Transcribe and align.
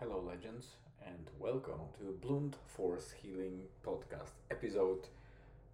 Hello, 0.00 0.22
legends, 0.24 0.76
and 1.04 1.28
welcome 1.40 1.80
to 1.98 2.16
Blunt 2.22 2.54
Force 2.68 3.12
Healing 3.20 3.62
Podcast, 3.84 4.30
episode 4.48 5.08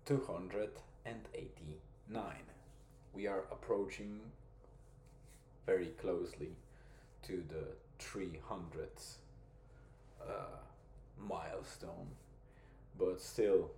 289. 0.07 2.25
We 3.13 3.27
are 3.27 3.45
approaching 3.53 4.21
very 5.67 5.89
closely 6.01 6.57
to 7.25 7.45
the 7.51 7.67
300th 8.03 9.17
uh, 10.23 10.57
milestone, 11.19 12.09
but 12.99 13.21
still 13.21 13.73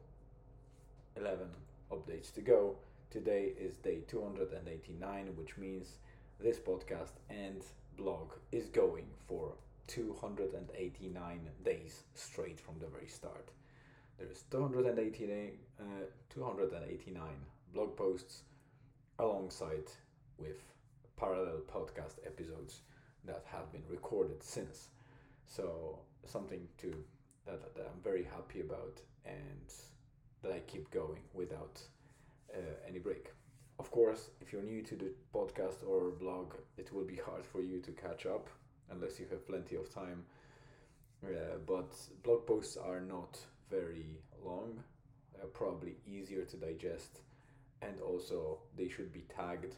11 1.17 1.49
updates 1.91 2.33
to 2.35 2.41
go. 2.41 2.77
Today 3.11 3.53
is 3.59 3.79
day 3.79 4.03
289, 4.07 5.35
which 5.35 5.57
means 5.57 5.97
this 6.39 6.61
podcast 6.61 7.15
and 7.29 7.65
blog 7.97 8.31
is 8.53 8.67
going 8.67 9.09
for 9.27 9.55
289 9.87 11.51
days 11.65 12.03
straight 12.15 12.61
from 12.61 12.79
the 12.79 12.87
very 12.87 13.07
start. 13.07 13.51
There's 14.19 14.45
289, 14.51 15.53
uh, 15.81 15.85
289 16.31 17.23
blog 17.73 17.97
posts 17.97 18.43
alongside 19.19 19.85
with 20.39 20.63
parallel 21.17 21.61
podcast 21.73 22.19
episodes 22.27 22.81
that 23.25 23.45
have 23.47 23.71
been 23.73 23.83
recorded 23.89 24.43
since. 24.43 24.89
So 25.47 25.99
something 26.25 26.67
to 26.79 26.95
that, 27.47 27.75
that 27.75 27.91
I'm 27.93 28.03
very 28.03 28.25
happy 28.25 28.61
about 28.61 29.01
and 29.25 29.73
that 30.43 30.53
I 30.53 30.61
keep 30.61 30.91
going 30.91 31.21
without 31.35 31.81
uh, 32.55 32.61
any 32.89 32.99
break. 32.99 33.33
Of 33.79 33.91
course, 33.91 34.31
if 34.41 34.53
you're 34.53 34.63
new 34.63 34.83
to 34.83 34.97
the 34.97 35.13
podcast 35.35 35.87
or 35.87 36.11
blog, 36.11 36.55
it 36.79 36.93
will 36.93 37.05
be 37.05 37.17
hard 37.17 37.45
for 37.45 37.61
you 37.61 37.81
to 37.81 37.93
catch 37.93 38.27
up 38.27 38.49
unless 38.91 39.19
you 39.19 39.27
have 39.31 39.47
plenty 39.47 39.77
of 39.77 39.93
time. 39.93 40.25
Uh, 41.25 41.59
but 41.67 41.95
blog 42.23 42.47
posts 42.47 42.77
are 42.77 43.01
not 43.01 43.39
very 43.71 44.19
long, 44.45 44.79
uh, 45.41 45.47
probably 45.47 45.97
easier 46.07 46.45
to 46.45 46.57
digest, 46.57 47.21
and 47.83 48.01
also 48.01 48.59
they 48.77 48.89
should 48.89 49.13
be 49.13 49.25
tagged 49.35 49.75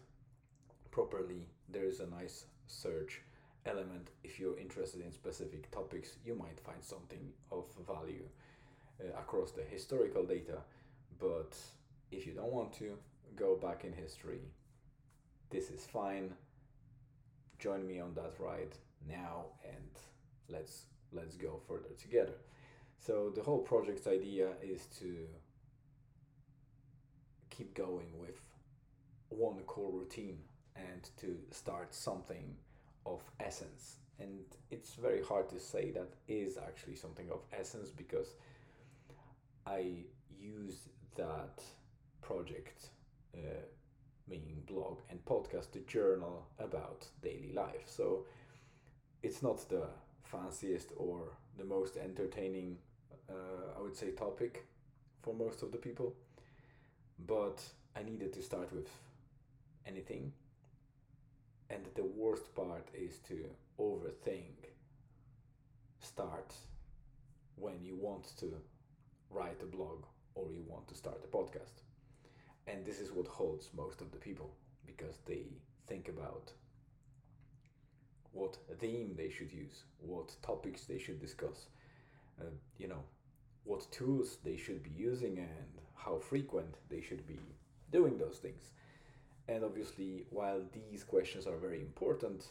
properly. 0.91 1.47
There 1.69 1.85
is 1.85 2.01
a 2.01 2.07
nice 2.07 2.47
search 2.67 3.23
element. 3.67 4.11
If 4.25 4.39
you're 4.39 4.59
interested 4.59 5.01
in 5.01 5.13
specific 5.13 5.71
topics, 5.71 6.17
you 6.25 6.35
might 6.35 6.61
find 6.61 6.83
something 6.83 7.33
of 7.51 7.65
value 7.87 8.25
uh, 9.01 9.19
across 9.19 9.53
the 9.53 9.63
historical 9.63 10.25
data. 10.25 10.59
But 11.19 11.57
if 12.11 12.27
you 12.27 12.33
don't 12.33 12.53
want 12.53 12.73
to 12.75 12.97
go 13.37 13.57
back 13.57 13.85
in 13.85 13.93
history, 13.93 14.41
this 15.51 15.71
is 15.71 15.87
fine. 15.87 16.35
Join 17.59 17.87
me 17.87 18.01
on 18.01 18.15
that 18.15 18.35
ride 18.39 18.77
now 19.07 19.47
and 19.65 19.91
let's 20.49 20.87
let's 21.13 21.37
go 21.37 21.61
further 21.67 21.95
together. 21.99 22.35
So 22.99 23.31
the 23.35 23.43
whole 23.43 23.61
project's 23.61 24.07
idea 24.07 24.49
is 24.63 24.87
to 24.99 25.27
keep 27.51 27.75
going 27.75 28.19
with 28.19 28.41
one 29.29 29.61
core 29.67 29.93
routine 29.93 30.39
and 30.77 31.09
to 31.19 31.37
start 31.51 31.95
something 31.95 32.55
of 33.07 33.21
essence. 33.41 33.97
And 34.21 34.45
it's 34.71 34.95
very 34.95 35.23
hard 35.23 35.49
to 35.51 35.61
say 35.61 35.91
that 35.93 36.11
is 36.27 36.59
actually 36.59 36.97
something 36.97 37.31
of 37.31 37.41
essence 37.53 37.91
because 37.91 38.35
I 39.67 40.05
use 40.39 40.89
that 41.17 41.63
project, 42.23 42.91
uh, 43.35 43.63
meaning 44.29 44.63
blog 44.67 44.99
and 45.11 45.25
podcast, 45.25 45.73
to 45.73 45.81
journal 45.81 46.47
about 46.59 47.07
daily 47.23 47.53
life. 47.53 47.87
So 47.87 48.25
it's 49.23 49.43
not 49.43 49.69
the 49.69 49.85
fanciest 50.23 50.93
or 50.97 51.33
the 51.57 51.65
most 51.65 51.97
entertaining, 51.97 52.77
uh, 53.29 53.79
I 53.79 53.83
would 53.83 53.97
say, 53.97 54.11
topic 54.13 54.67
for 55.23 55.35
most 55.35 55.63
of 55.63 55.73
the 55.73 55.79
people. 55.79 56.15
But 57.27 57.63
I 57.97 58.03
needed 58.03 58.33
to 58.35 58.43
start 58.43 58.73
with 58.73 58.89
anything. 59.87 60.33
And 61.71 61.85
the 61.95 62.05
worst 62.05 62.55
part 62.55 62.89
is 62.95 63.19
to 63.29 63.45
overthink 63.79 64.73
start 66.01 66.55
when 67.57 67.83
you 67.83 67.97
want 67.97 68.37
to 68.39 68.55
write 69.31 69.61
a 69.63 69.67
blog 69.67 70.05
or 70.35 70.51
you 70.53 70.63
want 70.67 70.87
to 70.89 70.95
start 70.95 71.21
a 71.25 71.37
podcast. 71.37 71.83
And 72.67 72.85
this 72.85 73.01
is 73.01 73.11
what 73.11 73.27
holds 73.27 73.71
most 73.77 74.01
of 74.01 74.11
the 74.13 74.19
people 74.19 74.55
because 74.87 75.19
they 75.27 75.47
think 75.87 76.09
about 76.09 76.53
what 78.33 78.57
theme 78.79 79.15
they 79.17 79.31
should 79.31 79.53
use, 79.53 79.85
what 80.01 80.35
topics 80.43 80.85
they 80.85 80.99
should 80.99 81.21
discuss, 81.21 81.67
uh, 82.41 82.45
you 82.79 82.89
know, 82.89 83.03
what 83.65 83.91
tools 83.91 84.39
they 84.45 84.57
should 84.57 84.83
be 84.83 84.91
using, 84.97 85.39
and 85.39 85.83
how 85.95 86.19
frequent 86.19 86.77
they 86.89 87.01
should 87.01 87.27
be 87.27 87.39
doing 87.91 88.19
those 88.19 88.39
things. 88.39 88.73
And 89.49 89.65
obviously, 89.65 90.27
while 90.31 90.63
these 90.73 91.05
questions 91.05 91.47
are 91.47 91.57
very 91.57 91.81
important, 91.81 92.47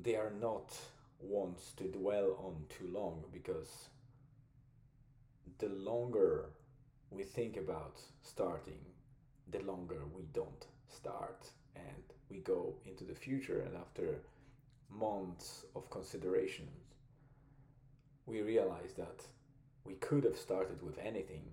they 0.00 0.16
are 0.16 0.32
not 0.40 0.76
ones 1.20 1.72
to 1.76 1.84
dwell 1.84 2.36
on 2.38 2.64
too 2.68 2.88
long 2.92 3.24
because 3.32 3.88
the 5.58 5.68
longer 5.68 6.50
we 7.10 7.22
think 7.22 7.56
about 7.56 8.00
starting, 8.22 8.80
the 9.50 9.60
longer 9.60 10.02
we 10.14 10.24
don't 10.32 10.66
start 10.88 11.50
and 11.76 12.13
we 12.34 12.40
go 12.40 12.74
into 12.84 13.04
the 13.04 13.14
future 13.14 13.60
and 13.60 13.76
after 13.76 14.18
months 14.90 15.64
of 15.76 15.88
considerations 15.90 16.94
we 18.26 18.40
realize 18.42 18.94
that 18.96 19.24
we 19.84 19.94
could 19.94 20.24
have 20.24 20.36
started 20.36 20.82
with 20.82 20.98
anything 20.98 21.44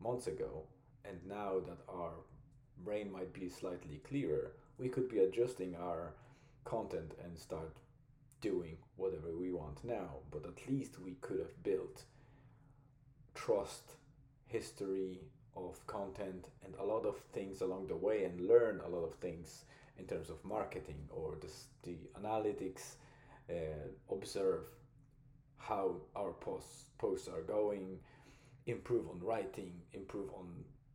months 0.00 0.26
ago 0.26 0.62
and 1.04 1.16
now 1.28 1.60
that 1.66 1.78
our 1.88 2.14
brain 2.84 3.10
might 3.12 3.32
be 3.32 3.48
slightly 3.48 4.00
clearer 4.08 4.52
we 4.78 4.88
could 4.88 5.08
be 5.08 5.20
adjusting 5.20 5.76
our 5.76 6.12
content 6.64 7.12
and 7.22 7.38
start 7.38 7.76
doing 8.40 8.76
whatever 8.96 9.30
we 9.38 9.50
want 9.50 9.84
now. 9.84 10.16
But 10.30 10.44
at 10.44 10.68
least 10.68 11.00
we 11.00 11.12
could 11.20 11.38
have 11.38 11.62
built 11.62 12.04
trust 13.34 13.96
history 14.46 15.20
of 15.56 15.86
content 15.86 16.46
and 16.64 16.74
a 16.76 16.84
lot 16.84 17.06
of 17.06 17.16
things 17.32 17.60
along 17.60 17.86
the 17.86 17.96
way 17.96 18.24
and 18.24 18.48
learn 18.48 18.80
a 18.84 18.88
lot 18.88 19.04
of 19.04 19.14
things 19.14 19.64
in 19.98 20.04
terms 20.06 20.30
of 20.30 20.44
marketing 20.44 20.98
or 21.10 21.36
the, 21.40 21.48
the 21.82 21.96
analytics 22.20 22.96
uh, 23.50 23.54
observe 24.10 24.64
how 25.58 25.96
our 26.16 26.32
posts 26.32 26.84
posts 26.98 27.28
are 27.28 27.42
going 27.42 27.98
improve 28.66 29.08
on 29.08 29.18
writing 29.20 29.72
improve 29.92 30.30
on 30.36 30.46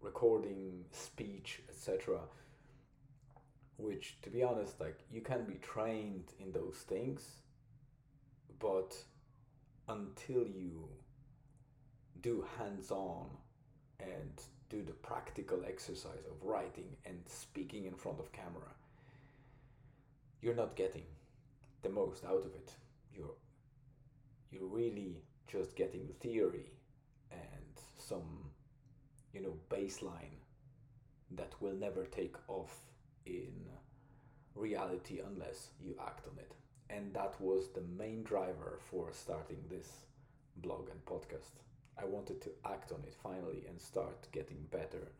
recording 0.01 0.83
speech 0.91 1.61
etc 1.69 2.19
which 3.77 4.17
to 4.21 4.29
be 4.29 4.43
honest 4.43 4.79
like 4.79 4.99
you 5.11 5.21
can 5.21 5.43
be 5.45 5.55
trained 5.55 6.33
in 6.39 6.51
those 6.51 6.83
things 6.87 7.41
but 8.59 8.95
until 9.87 10.45
you 10.47 10.87
do 12.21 12.45
hands 12.57 12.91
on 12.91 13.27
and 13.99 14.43
do 14.69 14.83
the 14.83 14.93
practical 14.93 15.63
exercise 15.67 16.25
of 16.29 16.47
writing 16.47 16.95
and 17.05 17.19
speaking 17.25 17.85
in 17.85 17.95
front 17.95 18.19
of 18.19 18.31
camera, 18.31 18.69
you're 20.41 20.55
not 20.55 20.75
getting 20.75 21.05
the 21.81 21.89
most 21.89 22.25
out 22.25 22.45
of 22.45 22.53
it. 22.55 22.71
You're 23.13 23.35
you're 24.51 24.67
really 24.67 25.17
just 25.47 25.75
getting 25.75 26.07
the 26.07 26.13
theory 26.13 26.71
and 27.31 27.83
some 27.97 28.51
you 29.33 29.41
know 29.41 29.55
baseline 29.69 30.37
that 31.31 31.53
will 31.59 31.75
never 31.75 32.05
take 32.05 32.35
off 32.47 32.75
in 33.25 33.53
reality 34.55 35.19
unless 35.25 35.69
you 35.83 35.95
act 36.05 36.27
on 36.27 36.37
it. 36.39 36.51
And 36.89 37.13
that 37.13 37.39
was 37.39 37.69
the 37.69 37.83
main 37.97 38.23
driver 38.23 38.79
for 38.89 39.09
starting 39.13 39.63
this 39.69 40.05
blog 40.57 40.89
and 40.89 41.05
podcast. 41.05 41.61
I 42.01 42.05
wanted 42.05 42.41
to 42.41 42.49
act 42.65 42.91
on 42.91 43.01
it 43.05 43.13
finally 43.21 43.65
and 43.67 43.79
start 43.79 44.27
getting 44.31 44.65
better 44.71 45.11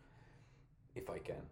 if 0.95 1.09
I 1.09 1.19
can. 1.19 1.43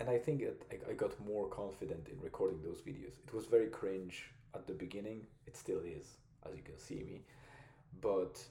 And 0.00 0.08
I 0.08 0.16
think 0.18 0.40
that 0.40 0.62
I, 0.72 0.90
I 0.90 0.94
got 0.94 1.12
more 1.24 1.46
confident 1.48 2.08
in 2.08 2.18
recording 2.20 2.62
those 2.62 2.80
videos. 2.80 3.18
It 3.22 3.34
was 3.34 3.44
very 3.44 3.66
cringe 3.66 4.30
at 4.54 4.66
the 4.66 4.72
beginning, 4.72 5.26
it 5.46 5.56
still 5.56 5.80
is, 5.84 6.16
as 6.48 6.56
you 6.56 6.62
can 6.62 6.78
see 6.78 7.02
me, 7.04 7.20
but 8.00 8.42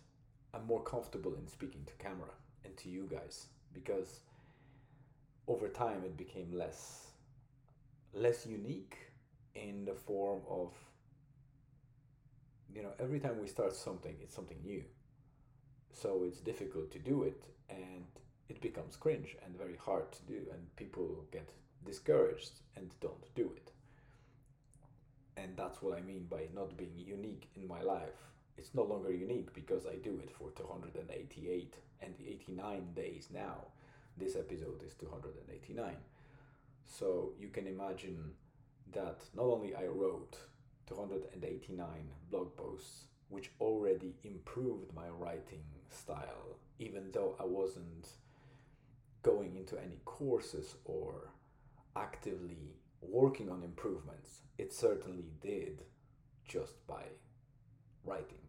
I'm 0.54 0.66
more 0.66 0.84
comfortable 0.84 1.34
in 1.36 1.48
speaking 1.48 1.84
to 1.86 1.94
camera 1.94 2.30
and 2.64 2.78
to 2.78 2.90
you 2.90 3.08
guys 3.12 3.48
because 3.74 4.20
over 5.48 5.68
time 5.68 6.04
it 6.06 6.16
became 6.18 6.52
less 6.54 7.08
less 8.14 8.46
unique 8.46 8.98
in 9.56 9.86
the 9.86 9.94
form 9.94 10.42
of 10.50 10.74
you 12.74 12.82
know 12.82 12.90
every 13.00 13.20
time 13.20 13.40
we 13.40 13.48
start 13.48 13.76
something 13.76 14.16
it's 14.22 14.36
something 14.36 14.58
new. 14.64 14.84
So 15.92 16.24
it's 16.26 16.40
difficult 16.40 16.92
to 16.92 17.00
do 17.00 17.24
it 17.24 17.44
and 17.70 18.06
it 18.50 18.62
becomes 18.62 18.96
cringe 18.98 19.36
and 19.46 19.58
very 19.58 19.76
hard 19.78 20.12
to 20.12 20.22
do 20.24 20.42
and 20.54 20.76
people 20.76 21.26
get 21.32 21.50
discouraged 21.86 22.62
and 22.76 22.90
don't 23.00 23.34
do 23.36 23.52
it 23.56 23.72
And 25.38 25.56
that's 25.56 25.82
what 25.82 25.98
I 25.98 26.02
mean 26.02 26.26
by 26.30 26.48
not 26.54 26.78
being 26.78 26.98
unique 26.98 27.50
in 27.56 27.68
my 27.68 27.82
life. 27.82 28.20
It's 28.58 28.76
no 28.76 28.84
longer 28.84 29.12
unique 29.12 29.54
because 29.54 29.86
I 29.86 29.96
do 29.96 30.20
it 30.24 30.30
for 30.32 30.52
288 30.52 31.76
and 32.02 32.14
89 32.20 32.94
days 32.94 33.30
now. 33.34 33.68
This 34.18 34.36
episode 34.36 34.84
is 34.86 34.94
289. 34.96 35.96
So 36.86 37.34
you 37.40 37.48
can 37.50 37.68
imagine 37.68 38.34
that 38.92 39.22
not 39.36 39.44
only 39.46 39.76
I 39.76 39.86
wrote 39.86 40.38
289 40.88 41.88
blog 42.30 42.56
posts, 42.58 43.06
which 43.30 43.52
already 43.62 44.16
improved 44.24 44.94
my 44.94 45.08
writing 45.10 45.64
style, 45.90 46.58
even 46.80 47.12
though 47.12 47.36
I 47.40 47.46
wasn't 47.46 48.08
going 49.22 49.56
into 49.56 49.78
any 49.78 50.00
courses 50.06 50.76
or 50.86 51.32
actively 51.96 52.76
working 53.02 53.50
on 53.50 53.64
improvements. 53.64 54.42
It 54.58 54.74
certainly 54.74 55.26
did 55.42 55.84
just 56.48 56.86
by 56.88 57.04
writing, 58.04 58.40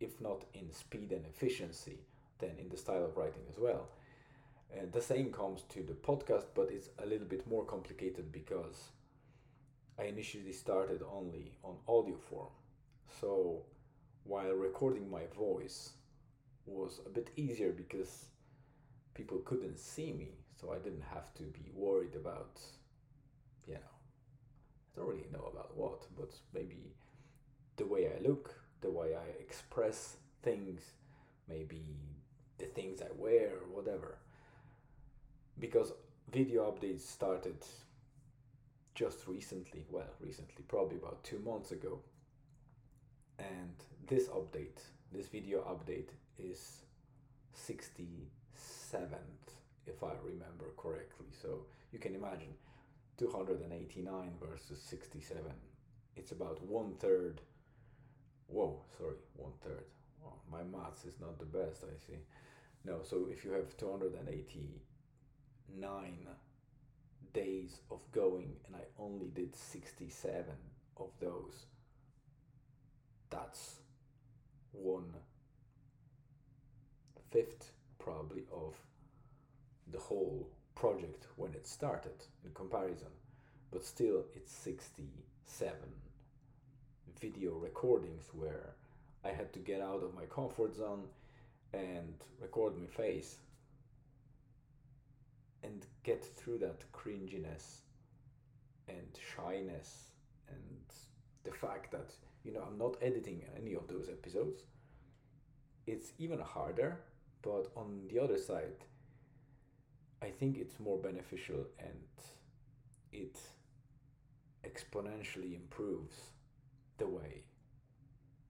if 0.00 0.20
not 0.20 0.44
in 0.54 0.72
speed 0.72 1.12
and 1.12 1.26
efficiency, 1.26 1.98
then 2.38 2.52
in 2.58 2.68
the 2.68 2.76
style 2.76 3.04
of 3.04 3.16
writing 3.16 3.42
as 3.50 3.58
well. 3.58 3.88
And 4.76 4.92
the 4.92 5.02
same 5.02 5.32
comes 5.32 5.62
to 5.70 5.82
the 5.82 5.94
podcast, 5.94 6.46
but 6.54 6.70
it's 6.70 6.90
a 7.02 7.06
little 7.06 7.26
bit 7.26 7.46
more 7.46 7.64
complicated 7.64 8.30
because 8.30 8.90
I 9.98 10.04
initially 10.04 10.52
started 10.52 11.02
only 11.12 11.58
on 11.64 11.76
audio 11.88 12.16
form. 12.16 12.48
So 13.20 13.62
while 14.24 14.52
recording 14.52 15.10
my 15.10 15.22
voice 15.36 15.90
was 16.66 17.00
a 17.04 17.08
bit 17.08 17.30
easier 17.36 17.72
because 17.72 18.26
people 19.14 19.38
couldn't 19.44 19.78
see 19.78 20.12
me, 20.12 20.30
so 20.60 20.72
I 20.72 20.78
didn't 20.78 21.04
have 21.12 21.32
to 21.34 21.42
be 21.44 21.70
worried 21.74 22.14
about, 22.14 22.60
you 23.66 23.74
know, 23.74 23.80
I 23.80 25.00
don't 25.00 25.08
really 25.08 25.28
know 25.32 25.50
about 25.52 25.76
what, 25.76 26.06
but 26.18 26.32
maybe 26.54 26.94
the 27.76 27.86
way 27.86 28.08
I 28.08 28.26
look, 28.26 28.54
the 28.80 28.90
way 28.90 29.14
I 29.14 29.40
express 29.40 30.16
things, 30.42 30.82
maybe 31.48 31.84
the 32.58 32.66
things 32.66 33.00
I 33.02 33.08
wear, 33.16 33.50
or 33.50 33.74
whatever. 33.74 34.18
Because 35.58 35.92
video 36.30 36.70
updates 36.70 37.02
started 37.02 37.64
just 38.94 39.26
recently 39.26 39.84
well 39.90 40.12
recently 40.20 40.62
probably 40.68 40.96
about 40.96 41.22
two 41.24 41.38
months 41.38 41.72
ago. 41.72 42.00
And 43.38 43.74
this 44.06 44.28
update 44.28 44.80
this 45.12 45.26
video 45.26 45.60
update 45.62 46.10
is 46.38 46.82
67th 48.90 49.54
if 49.86 50.02
i 50.02 50.12
remember 50.22 50.66
correctly. 50.76 51.26
So 51.42 51.64
you 51.92 51.98
can 51.98 52.14
imagine 52.14 52.54
289 53.18 54.32
versus 54.40 54.80
67 54.82 55.42
it's 56.16 56.32
about 56.32 56.62
one 56.64 56.94
third 56.98 57.40
whoa 58.48 58.80
sorry 58.98 59.16
one 59.36 59.52
third 59.62 59.84
oh, 60.24 60.32
my 60.50 60.62
maths 60.62 61.04
is 61.04 61.20
not 61.20 61.38
the 61.38 61.44
best 61.44 61.84
i 61.84 61.94
see. 62.06 62.18
No 62.84 63.02
so 63.02 63.28
if 63.30 63.44
you 63.44 63.52
have 63.52 63.76
289 63.76 66.26
days 67.32 67.80
of 67.90 68.00
going 68.12 68.56
and 68.66 68.74
I 68.74 68.84
only 68.98 69.28
did 69.28 69.54
67 69.54 70.44
of 70.96 71.10
those. 71.20 71.66
That's 73.30 73.76
one 74.72 75.14
fifth 77.30 77.70
probably 78.00 78.44
of 78.52 78.74
the 79.92 79.98
whole 79.98 80.48
project 80.74 81.26
when 81.36 81.52
it 81.52 81.66
started 81.66 82.24
in 82.44 82.50
comparison. 82.52 83.12
But 83.70 83.84
still, 83.84 84.24
it's 84.34 84.52
67 84.52 85.72
video 87.20 87.52
recordings 87.52 88.24
where 88.32 88.74
I 89.24 89.28
had 89.28 89.52
to 89.52 89.58
get 89.58 89.80
out 89.80 90.02
of 90.02 90.14
my 90.14 90.24
comfort 90.24 90.74
zone 90.74 91.04
and 91.72 92.14
record 92.40 92.76
my 92.76 92.86
face 92.86 93.36
and 95.62 95.86
get 96.02 96.24
through 96.24 96.58
that 96.58 96.90
cringiness 96.92 97.80
and 98.88 99.18
shyness 99.36 100.12
and 100.48 100.58
the 101.44 101.52
fact 101.52 101.92
that 101.92 102.12
you 102.44 102.52
know 102.52 102.62
I'm 102.66 102.78
not 102.78 102.96
editing 103.02 103.42
any 103.56 103.74
of 103.74 103.86
those 103.86 104.08
episodes 104.08 104.62
it's 105.86 106.12
even 106.18 106.40
harder 106.40 106.98
but 107.42 107.70
on 107.76 108.02
the 108.08 108.18
other 108.18 108.38
side 108.38 108.84
I 110.22 110.30
think 110.30 110.58
it's 110.58 110.78
more 110.78 110.98
beneficial 110.98 111.64
and 111.78 112.08
it 113.12 113.38
exponentially 114.66 115.54
improves 115.54 116.16
the 116.98 117.06
way 117.06 117.42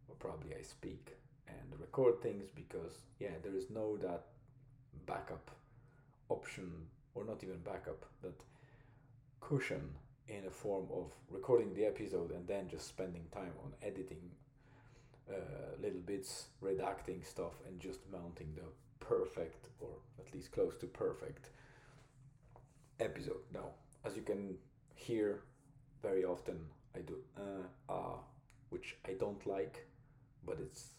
or 0.09 0.17
probably 0.19 0.55
I 0.59 0.63
speak 0.63 1.17
and 1.47 1.81
record 1.81 2.21
things 2.21 2.49
because 2.55 3.05
yeah 3.19 3.37
there 3.43 3.57
is 3.57 3.71
no 3.71 3.97
that 3.99 4.27
backup 5.07 5.51
option 6.29 6.71
or 7.15 7.25
not 7.25 7.43
even 7.43 7.59
backup, 7.59 8.05
that 8.23 8.41
cushion 9.41 9.91
in 10.29 10.45
a 10.47 10.51
form 10.51 10.87
of 10.93 11.11
recording 11.29 11.75
the 11.75 11.85
episode 11.85 12.31
and 12.31 12.47
then 12.47 12.69
just 12.69 12.87
spending 12.87 13.25
time 13.33 13.53
on 13.65 13.73
editing 13.83 14.31
uh, 15.31 15.81
little 15.82 16.00
bits, 16.00 16.47
redacting 16.62 17.25
stuff, 17.25 17.55
and 17.67 17.81
just 17.81 18.00
mounting 18.11 18.55
the 18.55 19.05
perfect 19.05 19.69
or 19.81 19.91
at 20.19 20.32
least 20.35 20.53
close 20.53 20.77
to 20.77 20.87
perfect 20.87 21.50
episode. 23.00 23.43
Now, 23.53 23.71
as 24.05 24.17
you 24.17 24.23
can 24.23 24.56
hear 24.94 25.43
very 26.03 26.25
often, 26.25 26.61
I 26.94 27.00
do 27.00 27.17
uh, 27.37 27.67
ah, 27.88 28.19
which 28.71 28.97
I 29.06 29.12
don't 29.12 29.44
like, 29.47 29.87
but 30.44 30.59
it's 30.61 30.91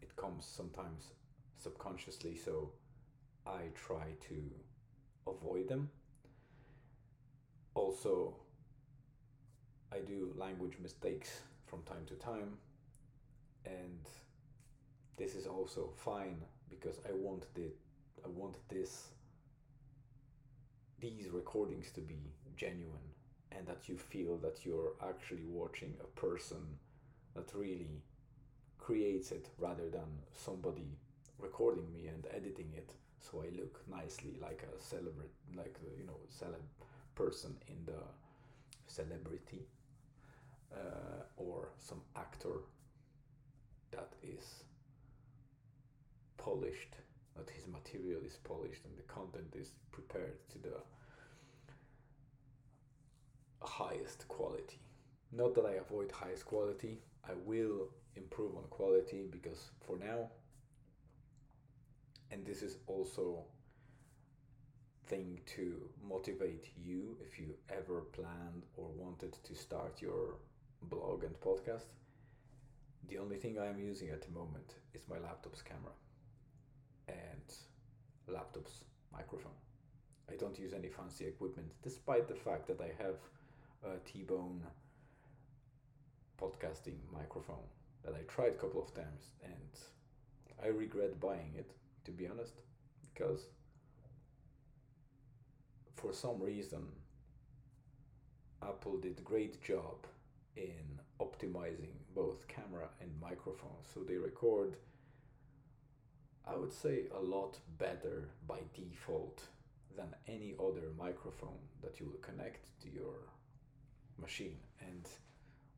it 0.00 0.14
comes 0.16 0.44
sometimes 0.44 1.12
subconsciously, 1.56 2.36
so 2.36 2.72
I 3.46 3.70
try 3.74 4.06
to 4.28 4.42
avoid 5.26 5.68
them. 5.68 5.90
Also, 7.74 8.34
I 9.92 9.98
do 9.98 10.32
language 10.36 10.76
mistakes 10.82 11.42
from 11.66 11.82
time 11.82 12.04
to 12.06 12.14
time, 12.14 12.58
and 13.64 14.08
this 15.16 15.34
is 15.34 15.46
also 15.46 15.90
fine 15.96 16.36
because 16.70 17.00
I 17.08 17.12
want 17.12 17.46
the 17.54 17.70
I 18.24 18.28
want 18.28 18.56
this 18.68 19.08
these 21.00 21.28
recordings 21.30 21.90
to 21.92 22.00
be 22.00 22.18
genuine 22.56 23.12
and 23.52 23.66
that 23.66 23.88
you 23.88 23.96
feel 23.96 24.36
that 24.38 24.64
you're 24.64 24.92
actually 25.08 25.44
watching 25.46 25.94
a 26.00 26.20
person 26.20 26.58
that 27.34 27.54
really 27.54 28.02
creates 28.78 29.30
it 29.32 29.48
rather 29.58 29.88
than 29.90 30.08
somebody 30.34 30.98
recording 31.38 31.90
me 31.92 32.08
and 32.08 32.26
editing 32.34 32.70
it. 32.76 32.90
So 33.20 33.42
I 33.42 33.56
look 33.56 33.80
nicely 33.88 34.36
like 34.40 34.64
a 34.64 34.82
celebrity, 34.82 35.30
like 35.56 35.76
you 35.98 36.06
know, 36.06 36.18
celeb 36.32 36.62
person 37.14 37.54
in 37.68 37.76
the 37.84 38.00
celebrity 38.86 39.66
uh, 40.72 41.22
or 41.36 41.68
some 41.78 42.00
actor 42.16 42.62
that 43.90 44.12
is 44.22 44.64
polished, 46.36 46.96
that 47.36 47.50
his 47.50 47.66
material 47.66 48.20
is 48.24 48.38
polished 48.44 48.84
and 48.84 48.96
the 48.96 49.02
content 49.02 49.54
is 49.54 49.72
prepared 49.92 50.38
to 50.50 50.58
the 50.58 50.76
highest 53.62 54.26
quality. 54.28 54.80
Not 55.32 55.54
that 55.54 55.66
I 55.66 55.74
avoid 55.74 56.10
highest 56.10 56.46
quality, 56.46 56.98
I 57.28 57.32
will 57.44 57.88
improve 58.16 58.56
on 58.56 58.64
quality 58.70 59.26
because 59.30 59.70
for 59.86 59.96
now 59.98 60.30
and 62.30 62.44
this 62.44 62.62
is 62.62 62.76
also 62.86 63.44
thing 65.06 65.40
to 65.46 65.88
motivate 66.06 66.68
you 66.76 67.16
if 67.24 67.38
you 67.38 67.54
ever 67.70 68.02
planned 68.12 68.64
or 68.76 68.88
wanted 68.96 69.32
to 69.42 69.54
start 69.54 70.02
your 70.02 70.36
blog 70.82 71.24
and 71.24 71.34
podcast 71.40 71.86
the 73.08 73.18
only 73.18 73.36
thing 73.36 73.58
i 73.58 73.66
am 73.66 73.78
using 73.78 74.10
at 74.10 74.22
the 74.22 74.32
moment 74.32 74.74
is 74.94 75.02
my 75.08 75.18
laptop's 75.18 75.62
camera 75.62 75.92
and 77.08 77.54
laptop's 78.26 78.84
microphone. 79.12 79.58
I 80.30 80.34
don't 80.36 80.58
use 80.58 80.74
any 80.74 80.88
fancy 80.88 81.26
equipment 81.26 81.68
despite 81.82 82.28
the 82.28 82.34
fact 82.34 82.66
that 82.68 82.80
i 82.80 82.90
have 83.02 83.16
a 83.84 83.98
t-bone 84.08 84.62
podcasting 86.40 86.98
microphone 87.12 87.66
that 88.04 88.14
i 88.14 88.22
tried 88.28 88.52
a 88.52 88.60
couple 88.62 88.82
of 88.82 88.94
times 88.94 89.32
and 89.42 89.72
i 90.62 90.68
regret 90.68 91.18
buying 91.20 91.54
it 91.56 91.72
to 92.08 92.12
be 92.12 92.26
honest, 92.26 92.54
because 93.12 93.42
for 95.96 96.12
some 96.14 96.40
reason 96.40 96.86
Apple 98.62 98.96
did 98.96 99.18
a 99.18 99.22
great 99.22 99.62
job 99.62 100.06
in 100.56 100.98
optimizing 101.20 101.94
both 102.14 102.46
camera 102.48 102.88
and 103.00 103.10
microphone 103.20 103.82
so 103.92 104.00
they 104.00 104.16
record 104.16 104.76
I 106.46 106.56
would 106.56 106.72
say 106.72 107.04
a 107.14 107.20
lot 107.20 107.58
better 107.78 108.28
by 108.46 108.60
default 108.74 109.42
than 109.96 110.14
any 110.26 110.54
other 110.58 110.88
microphone 110.96 111.58
that 111.82 112.00
you 112.00 112.06
will 112.06 112.22
connect 112.22 112.68
to 112.82 112.88
your 112.90 113.16
machine 114.20 114.58
and 114.80 115.06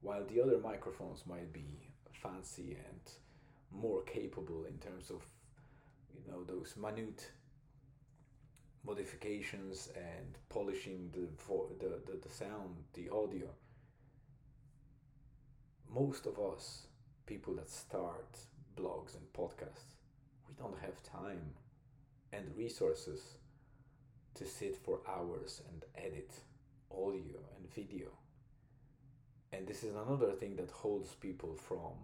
while 0.02 0.24
the 0.26 0.40
other 0.40 0.58
microphones 0.58 1.24
might 1.26 1.52
be 1.52 1.90
fancy 2.12 2.76
and 2.88 3.00
more 3.70 4.02
capable 4.02 4.64
in 4.64 4.78
terms 4.78 5.10
of 5.10 5.22
you 6.14 6.30
know 6.30 6.44
those 6.44 6.74
minute 6.76 7.30
modifications 8.84 9.88
and 9.94 10.38
polishing 10.48 11.10
the, 11.12 11.28
the, 11.78 12.00
the, 12.06 12.18
the 12.26 12.34
sound, 12.34 12.76
the 12.94 13.08
audio. 13.10 13.46
Most 15.92 16.26
of 16.26 16.38
us, 16.38 16.86
people 17.26 17.54
that 17.54 17.68
start 17.68 18.38
blogs 18.76 19.16
and 19.16 19.32
podcasts, 19.32 19.96
we 20.48 20.54
don't 20.56 20.78
have 20.80 21.02
time 21.02 21.40
and 22.32 22.44
resources 22.56 23.20
to 24.34 24.46
sit 24.46 24.76
for 24.76 25.00
hours 25.08 25.62
and 25.68 25.84
edit 25.96 26.30
audio 26.92 27.40
and 27.56 27.74
video. 27.74 28.06
And 29.52 29.66
this 29.66 29.82
is 29.82 29.96
another 29.96 30.30
thing 30.32 30.54
that 30.56 30.70
holds 30.70 31.14
people 31.14 31.54
from 31.56 31.96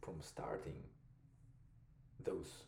from 0.00 0.14
starting 0.20 0.76
those 2.22 2.64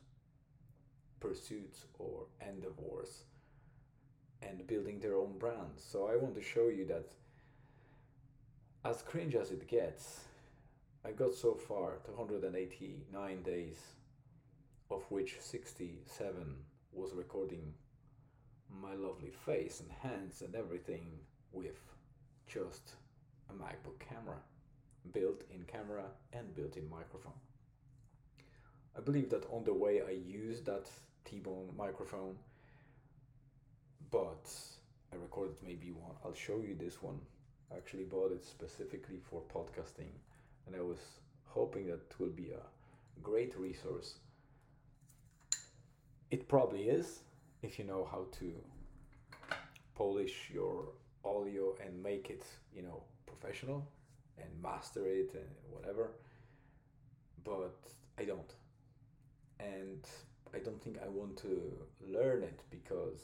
pursuits 1.20 1.84
or 1.98 2.24
endeavors 2.40 3.24
and 4.42 4.66
building 4.66 4.98
their 4.98 5.16
own 5.16 5.38
brands. 5.38 5.84
So 5.84 6.08
I 6.08 6.16
want 6.16 6.34
to 6.34 6.42
show 6.42 6.68
you 6.68 6.86
that 6.86 7.12
as 8.84 9.02
cringe 9.02 9.34
as 9.34 9.50
it 9.50 9.68
gets, 9.68 10.20
I 11.06 11.12
got 11.12 11.36
so 11.36 11.54
far 11.54 11.98
289 12.04 13.42
days, 13.42 13.76
of 14.90 15.04
which 15.08 15.36
67 15.38 16.34
was 16.92 17.14
recording 17.14 17.72
my 18.82 18.94
lovely 18.94 19.30
face 19.30 19.80
and 19.80 19.90
hands 20.02 20.42
and 20.42 20.56
everything 20.56 21.06
with 21.52 21.78
just 22.48 22.94
a 23.48 23.52
MacBook 23.52 24.00
camera, 24.00 24.34
built 25.12 25.44
in 25.54 25.62
camera 25.66 26.06
and 26.32 26.52
built 26.56 26.76
in 26.76 26.90
microphone. 26.90 27.38
I 28.98 29.00
believe 29.00 29.30
that 29.30 29.46
on 29.52 29.62
the 29.62 29.74
way 29.74 30.02
I 30.02 30.10
used 30.10 30.66
that 30.66 30.90
T-Bone 31.24 31.68
microphone, 31.78 32.34
but 34.10 34.50
I 35.12 35.16
recorded 35.16 35.58
maybe 35.62 35.92
one. 35.92 36.16
I'll 36.24 36.34
show 36.34 36.56
you 36.66 36.74
this 36.74 37.00
one. 37.00 37.20
I 37.72 37.76
actually 37.76 38.04
bought 38.04 38.32
it 38.32 38.44
specifically 38.44 39.20
for 39.30 39.42
podcasting, 39.54 40.10
and 40.66 40.76
I 40.76 40.80
was 40.80 40.98
hoping 41.44 41.86
that 41.86 42.00
it 42.10 42.14
will 42.18 42.30
be 42.30 42.50
a 42.50 42.62
great 43.22 43.56
resource. 43.58 44.14
It 46.30 46.48
probably 46.48 46.88
is 46.88 47.20
if 47.62 47.78
you 47.78 47.84
know 47.84 48.08
how 48.10 48.26
to 48.38 48.52
polish 49.94 50.50
your 50.52 50.88
audio 51.24 51.74
and 51.84 52.02
make 52.02 52.30
it, 52.30 52.44
you 52.74 52.82
know, 52.82 53.02
professional 53.26 53.86
and 54.38 54.48
master 54.62 55.06
it 55.06 55.32
and 55.34 55.48
whatever. 55.70 56.10
But 57.44 57.76
I 58.18 58.24
don't 58.24 58.52
and 59.60 60.06
I 60.54 60.58
don't 60.58 60.82
think 60.82 60.98
I 61.04 61.08
want 61.08 61.36
to 61.38 61.72
learn 62.00 62.42
it 62.42 62.60
because 62.70 63.20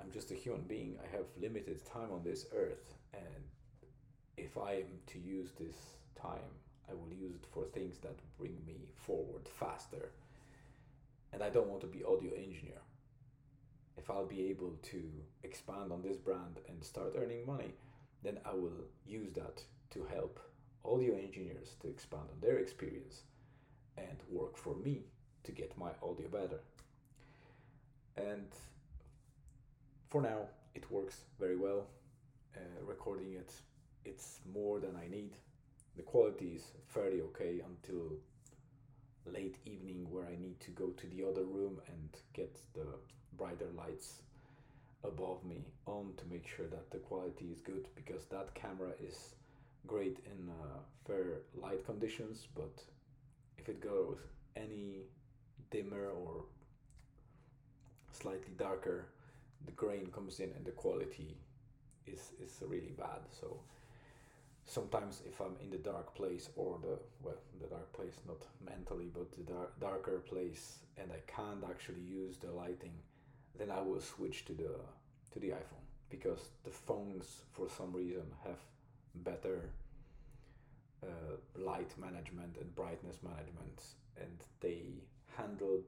I'm 0.00 0.10
just 0.10 0.30
a 0.30 0.34
human 0.34 0.62
being. 0.62 0.98
I 1.02 1.16
have 1.16 1.26
limited 1.40 1.84
time 1.84 2.10
on 2.12 2.22
this 2.24 2.46
earth, 2.54 2.94
and 3.14 3.44
if 4.36 4.56
I 4.58 4.74
am 4.74 4.98
to 5.08 5.18
use 5.18 5.50
this 5.58 5.76
time, 6.20 6.52
I 6.90 6.94
will 6.94 7.12
use 7.12 7.34
it 7.34 7.46
for 7.52 7.64
things 7.64 7.98
that 7.98 8.18
bring 8.38 8.56
me 8.66 8.88
forward 8.94 9.48
faster. 9.48 10.10
And 11.32 11.42
I 11.42 11.50
don't 11.50 11.68
want 11.68 11.80
to 11.82 11.86
be 11.86 12.04
audio 12.04 12.32
engineer. 12.34 12.80
If 13.96 14.10
I'll 14.10 14.26
be 14.26 14.48
able 14.48 14.74
to 14.82 15.02
expand 15.42 15.92
on 15.92 16.02
this 16.02 16.16
brand 16.16 16.60
and 16.68 16.82
start 16.82 17.14
earning 17.16 17.46
money, 17.46 17.74
then 18.22 18.38
I 18.44 18.54
will 18.54 18.86
use 19.06 19.32
that 19.34 19.62
to 19.90 20.04
help 20.04 20.40
audio 20.84 21.14
engineers 21.16 21.76
to 21.80 21.88
expand 21.88 22.24
on 22.32 22.40
their 22.40 22.58
experience 22.58 23.22
and 23.96 24.18
work 24.30 24.56
for 24.56 24.74
me 24.76 25.02
to 25.44 25.52
get 25.52 25.76
my 25.78 25.90
audio 26.02 26.28
better. 26.28 26.60
And 28.16 28.48
for 30.08 30.20
now, 30.20 30.48
it 30.74 30.90
works 30.90 31.22
very 31.38 31.56
well. 31.56 31.86
Uh, 32.56 32.84
recording 32.84 33.32
it, 33.32 33.52
it's 34.04 34.40
more 34.52 34.80
than 34.80 34.96
I 34.96 35.08
need. 35.08 35.32
The 35.96 36.02
quality 36.02 36.54
is 36.56 36.64
fairly 36.88 37.20
okay 37.20 37.60
until 37.64 38.12
late 39.26 39.56
evening, 39.66 40.06
where 40.10 40.26
I 40.26 40.36
need 40.40 40.58
to 40.60 40.70
go 40.70 40.88
to 40.88 41.06
the 41.08 41.24
other 41.24 41.44
room 41.44 41.80
and 41.86 42.08
get 42.32 42.58
the 42.74 42.86
brighter 43.36 43.68
lights 43.76 44.22
above 45.04 45.44
me 45.44 45.64
on 45.86 46.12
to 46.16 46.24
make 46.30 46.46
sure 46.46 46.66
that 46.66 46.90
the 46.90 46.98
quality 46.98 47.46
is 47.52 47.60
good 47.60 47.86
because 47.94 48.24
that 48.26 48.54
camera 48.54 48.92
is 49.00 49.34
great 49.86 50.18
in 50.26 50.48
uh, 50.48 50.78
fair 51.06 51.40
light 51.60 51.84
conditions, 51.84 52.46
but 52.54 52.72
if 53.58 53.68
it 53.68 53.80
goes 53.80 54.18
any 54.56 55.02
dimmer 55.70 56.08
or 56.08 56.44
slightly 58.12 58.54
darker, 58.58 59.06
the 59.66 59.72
grain 59.72 60.06
comes 60.14 60.40
in 60.40 60.50
and 60.56 60.64
the 60.64 60.70
quality 60.70 61.36
is 62.06 62.32
is 62.40 62.62
really 62.66 62.94
bad. 62.98 63.20
So 63.40 63.60
sometimes 64.66 65.22
if 65.26 65.40
I'm 65.40 65.56
in 65.62 65.70
the 65.70 65.78
dark 65.78 66.14
place 66.14 66.48
or 66.56 66.78
the 66.80 66.98
well 67.22 67.36
the 67.60 67.66
dark 67.66 67.92
place 67.92 68.14
not 68.26 68.42
mentally 68.64 69.10
but 69.12 69.30
the 69.32 69.42
dar- 69.52 69.72
darker 69.80 70.18
place 70.18 70.78
and 70.98 71.10
I 71.12 71.20
can't 71.26 71.64
actually 71.68 72.02
use 72.02 72.36
the 72.36 72.50
lighting, 72.50 72.94
then 73.58 73.70
I 73.70 73.80
will 73.80 74.00
switch 74.00 74.44
to 74.46 74.52
the 74.52 74.74
to 75.32 75.40
the 75.40 75.48
iPhone 75.48 75.86
because 76.10 76.50
the 76.64 76.70
phones 76.70 77.42
for 77.52 77.68
some 77.68 77.92
reason 77.92 78.26
have 78.44 78.58
better 79.14 79.70
uh, 81.02 81.36
light 81.56 81.92
management 81.98 82.56
and 82.60 82.74
brightness 82.74 83.18
management, 83.22 83.82
and 84.20 84.38
they 84.60 84.82
handle 85.36 85.80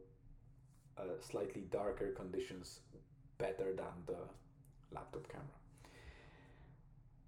uh, 0.98 1.02
slightly 1.20 1.62
darker 1.70 2.10
conditions 2.12 2.80
better 3.38 3.74
than 3.74 3.94
the 4.06 4.16
laptop 4.92 5.28
camera. 5.28 5.63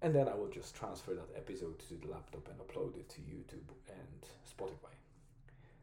And 0.01 0.13
then 0.13 0.27
I 0.27 0.35
will 0.35 0.49
just 0.49 0.75
transfer 0.75 1.13
that 1.15 1.29
episode 1.35 1.79
to 1.79 1.95
the 1.95 2.11
laptop 2.11 2.47
and 2.49 2.59
upload 2.59 2.97
it 2.97 3.09
to 3.09 3.21
YouTube 3.21 3.69
and 3.89 4.21
Spotify. 4.45 4.93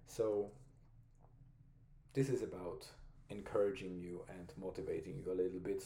So, 0.07 0.51
this 2.13 2.29
is 2.29 2.43
about 2.43 2.87
encouraging 3.31 3.99
you 3.99 4.23
and 4.29 4.53
motivating 4.57 5.21
you 5.25 5.33
a 5.33 5.35
little 5.35 5.59
bit 5.59 5.85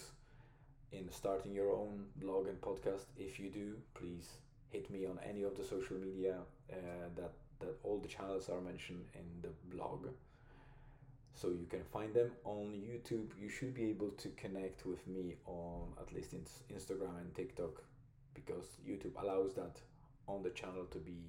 in 0.92 1.10
starting 1.10 1.54
your 1.54 1.72
own 1.72 2.04
blog 2.16 2.48
and 2.48 2.60
podcast. 2.60 3.06
If 3.16 3.40
you 3.40 3.48
do, 3.48 3.76
please 3.94 4.28
hit 4.70 4.90
me 4.90 5.06
on 5.06 5.18
any 5.26 5.42
of 5.42 5.56
the 5.56 5.64
social 5.64 5.96
media 5.96 6.36
uh, 6.70 6.76
that 7.16 7.32
that 7.60 7.74
all 7.82 7.98
the 7.98 8.08
channels 8.08 8.48
are 8.48 8.60
mentioned 8.60 9.04
in 9.14 9.42
the 9.42 9.76
blog 9.76 10.06
so 11.34 11.48
you 11.48 11.66
can 11.68 11.82
find 11.82 12.14
them 12.14 12.30
on 12.44 12.72
youtube 12.72 13.30
you 13.40 13.48
should 13.48 13.74
be 13.74 13.88
able 13.88 14.10
to 14.10 14.28
connect 14.30 14.86
with 14.86 15.06
me 15.06 15.34
on 15.46 15.88
at 16.00 16.12
least 16.14 16.32
in 16.32 16.40
instagram 16.74 17.16
and 17.20 17.34
tiktok 17.34 17.82
because 18.34 18.78
youtube 18.86 19.20
allows 19.22 19.54
that 19.54 19.80
on 20.26 20.42
the 20.42 20.50
channel 20.50 20.84
to 20.90 20.98
be 20.98 21.22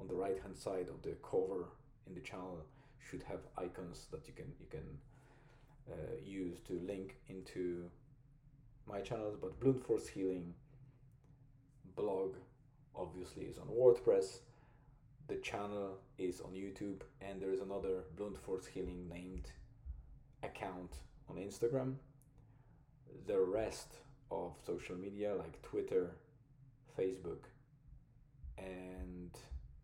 on 0.00 0.06
the 0.08 0.14
right 0.14 0.40
hand 0.42 0.56
side 0.56 0.88
of 0.88 1.02
the 1.02 1.16
cover 1.22 1.66
in 2.06 2.14
the 2.14 2.20
channel 2.20 2.64
should 2.98 3.22
have 3.22 3.40
icons 3.58 4.06
that 4.10 4.26
you 4.26 4.34
can 4.34 4.52
you 4.60 4.66
can 4.70 4.86
uh, 5.90 6.16
use 6.24 6.58
to 6.60 6.80
link 6.86 7.16
into 7.28 7.88
my 8.86 9.00
channels 9.00 9.36
but 9.40 9.58
blunt 9.60 9.84
force 9.86 10.08
healing 10.08 10.52
blog 11.96 12.34
obviously 12.98 13.44
is 13.44 13.58
on 13.58 13.66
WordPress. 13.66 14.40
The 15.28 15.36
channel 15.36 15.98
is 16.18 16.40
on 16.40 16.52
YouTube, 16.52 17.00
and 17.20 17.40
there 17.40 17.52
is 17.52 17.60
another 17.60 18.04
Blunt 18.16 18.38
Force 18.44 18.66
Healing 18.66 19.08
named 19.08 19.50
account 20.42 21.00
on 21.28 21.36
Instagram. 21.36 21.94
The 23.26 23.40
rest 23.40 23.96
of 24.30 24.52
social 24.66 24.96
media, 24.96 25.34
like 25.34 25.60
Twitter, 25.62 26.10
Facebook, 26.98 27.44
and 28.58 29.30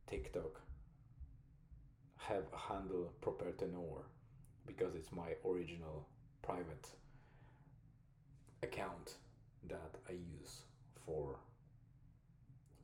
TikTok, 0.09 0.61
have 2.17 2.45
a 2.53 2.73
handle 2.73 3.13
proper 3.21 3.51
tenor 3.53 4.07
because 4.67 4.95
it's 4.95 5.13
my 5.13 5.35
original 5.45 6.07
private 6.43 6.89
account 8.63 9.15
that 9.69 9.99
I 10.09 10.13
use 10.13 10.63
for 11.05 11.37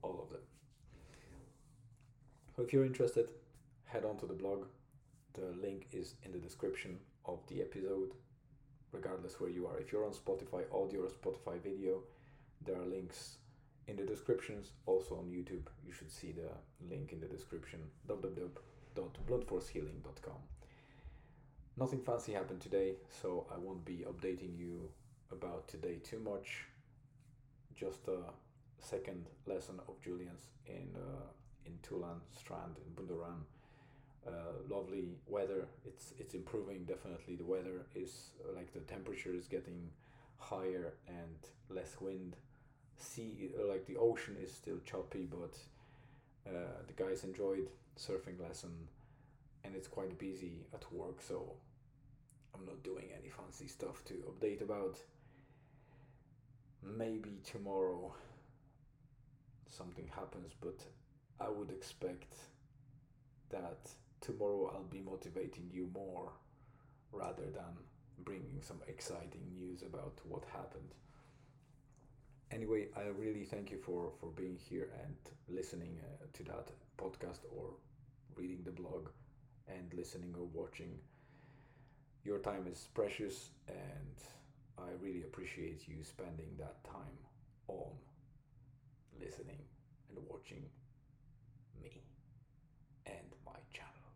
all 0.02 0.20
of 0.22 0.30
them. 0.30 0.42
So 2.56 2.62
if 2.62 2.72
you're 2.72 2.84
interested, 2.84 3.28
head 3.84 4.04
on 4.04 4.16
to 4.18 4.26
the 4.26 4.34
blog. 4.34 4.64
The 5.34 5.54
link 5.62 5.86
is 5.92 6.14
in 6.24 6.32
the 6.32 6.38
description 6.38 6.98
of 7.24 7.38
the 7.46 7.60
episode, 7.60 8.10
regardless 8.92 9.40
where 9.40 9.50
you 9.50 9.66
are. 9.66 9.78
If 9.78 9.90
you're 9.92 10.04
on 10.04 10.12
Spotify 10.12 10.64
audio 10.72 11.02
or 11.02 11.08
Spotify 11.08 11.60
video, 11.62 12.02
there 12.64 12.80
are 12.80 12.86
links 12.86 13.36
in 13.86 13.96
the 13.96 14.04
descriptions. 14.04 14.72
Also 14.86 15.16
on 15.16 15.26
YouTube, 15.26 15.66
you 15.84 15.92
should 15.92 16.10
see 16.10 16.32
the 16.32 16.48
link 16.88 17.12
in 17.12 17.20
the 17.20 17.26
description 17.26 17.80
www.bluntforcehealing.com. 18.08 20.40
Nothing 21.76 22.00
fancy 22.00 22.32
happened 22.32 22.60
today, 22.60 22.94
so 23.22 23.46
I 23.54 23.58
won't 23.58 23.84
be 23.84 24.04
updating 24.08 24.58
you 24.58 24.88
about 25.30 25.68
today 25.68 25.98
too 26.02 26.18
much. 26.18 26.64
Just 27.74 28.08
a 28.08 28.32
second 28.80 29.28
lesson 29.46 29.78
of 29.88 30.00
Julian's 30.00 30.46
in 30.66 30.96
uh, 30.96 31.28
in 31.66 31.78
Tullan 31.82 32.20
Strand 32.36 32.78
in 32.84 32.92
Bundoran. 32.94 33.44
Uh, 34.28 34.74
lovely 34.74 35.08
weather. 35.26 35.66
It's 35.86 36.12
it's 36.18 36.34
improving 36.34 36.84
definitely. 36.84 37.36
The 37.36 37.44
weather 37.44 37.86
is 37.94 38.30
like 38.54 38.72
the 38.72 38.80
temperature 38.80 39.34
is 39.34 39.46
getting 39.46 39.90
higher 40.36 40.92
and 41.06 41.38
less 41.70 41.96
wind. 42.00 42.36
Sea 42.98 43.50
like 43.68 43.86
the 43.86 43.96
ocean 43.96 44.36
is 44.42 44.52
still 44.52 44.80
choppy, 44.84 45.26
but 45.30 45.56
uh, 46.46 46.82
the 46.86 46.92
guys 46.92 47.24
enjoyed 47.24 47.68
surfing 47.96 48.38
lesson, 48.40 48.88
and 49.64 49.74
it's 49.74 49.88
quite 49.88 50.18
busy 50.18 50.66
at 50.74 50.92
work. 50.92 51.22
So 51.22 51.54
I'm 52.54 52.66
not 52.66 52.82
doing 52.82 53.06
any 53.18 53.30
fancy 53.30 53.68
stuff 53.68 54.04
to 54.06 54.14
update 54.30 54.60
about. 54.60 54.98
Maybe 56.82 57.40
tomorrow 57.44 58.14
something 59.66 60.08
happens, 60.14 60.52
but 60.60 60.84
I 61.40 61.48
would 61.48 61.70
expect 61.70 62.34
that 63.50 63.90
tomorrow 64.20 64.72
I'll 64.74 64.84
be 64.84 65.00
motivating 65.00 65.70
you 65.72 65.88
more 65.94 66.32
rather 67.12 67.44
than 67.50 67.76
bringing 68.24 68.60
some 68.62 68.80
exciting 68.86 69.42
news 69.54 69.82
about 69.82 70.18
what 70.24 70.44
happened. 70.52 70.94
Anyway, 72.50 72.86
I 72.96 73.02
really 73.18 73.44
thank 73.44 73.70
you 73.70 73.78
for, 73.78 74.10
for 74.20 74.30
being 74.30 74.56
here 74.56 74.88
and 75.04 75.14
listening 75.48 75.98
uh, 76.02 76.24
to 76.32 76.42
that 76.44 76.70
podcast 76.96 77.40
or 77.54 77.70
reading 78.36 78.62
the 78.64 78.70
blog 78.70 79.08
and 79.68 79.92
listening 79.94 80.34
or 80.38 80.46
watching. 80.46 80.98
Your 82.24 82.38
time 82.38 82.66
is 82.70 82.88
precious 82.94 83.50
and 83.68 84.16
I 84.78 84.90
really 85.00 85.22
appreciate 85.22 85.86
you 85.88 86.02
spending 86.02 86.50
that 86.58 86.82
time 86.84 87.18
on 87.68 87.92
listening 89.20 89.60
and 90.08 90.18
watching 90.28 90.64
me 91.82 92.02
and 93.06 93.26
my 93.44 93.58
channel. 93.72 94.12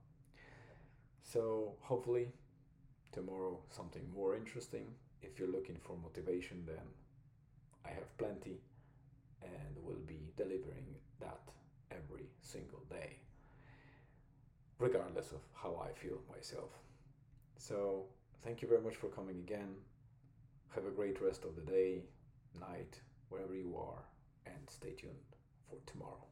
So, 1.33 1.77
hopefully, 1.81 2.29
tomorrow 3.11 3.59
something 3.71 4.03
more 4.15 4.37
interesting. 4.37 4.87
If 5.23 5.39
you're 5.39 5.51
looking 5.51 5.79
for 5.81 5.97
motivation, 5.97 6.63
then 6.67 6.87
I 7.87 7.89
have 7.89 8.19
plenty 8.19 8.61
and 9.43 9.83
will 9.83 10.05
be 10.07 10.29
delivering 10.37 10.95
that 11.21 11.41
every 11.91 12.27
single 12.43 12.83
day, 12.91 13.17
regardless 14.79 15.33
of 15.33 15.41
how 15.55 15.83
I 15.83 15.95
feel 15.99 16.19
myself. 16.31 16.71
So, 17.57 18.05
thank 18.43 18.61
you 18.61 18.69
very 18.69 18.83
much 18.83 18.97
for 18.97 19.07
coming 19.07 19.39
again. 19.39 19.75
Have 20.75 20.85
a 20.85 20.91
great 20.91 21.23
rest 21.23 21.45
of 21.45 21.57
the 21.57 21.63
day, 21.63 22.03
night, 22.61 23.01
wherever 23.31 23.55
you 23.55 23.75
are, 23.79 24.05
and 24.45 24.69
stay 24.69 24.93
tuned 24.93 25.33
for 25.67 25.77
tomorrow. 25.91 26.32